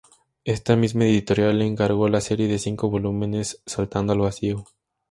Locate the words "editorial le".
1.05-1.67